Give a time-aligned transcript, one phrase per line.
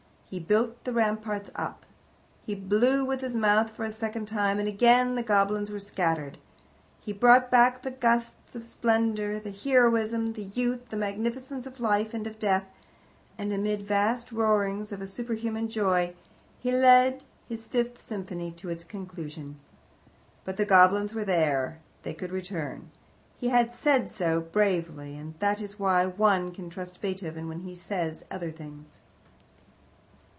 [0.31, 1.85] He built the ramparts up.
[2.45, 6.37] He blew with his mouth for the second time, and again the goblins were scattered.
[7.01, 12.13] He brought back the gusts of splendour, the heroism, the youth, the magnificence of life
[12.13, 12.63] and of death,
[13.37, 16.15] and, amid vast roarings of a superhuman joy,
[16.61, 19.59] he led his Fifth Symphony to its conclusion.
[20.45, 21.79] But the goblins were there.
[22.03, 22.87] They could return.
[23.35, 27.75] He had said so bravely, and that is why one can trust Beethoven when he
[27.75, 28.97] says other things.